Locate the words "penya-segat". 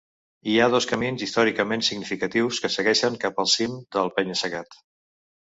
4.19-4.77